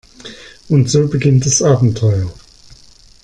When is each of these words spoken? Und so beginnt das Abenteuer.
Und 0.67 0.89
so 0.89 1.07
beginnt 1.07 1.45
das 1.45 1.61
Abenteuer. 1.61 2.33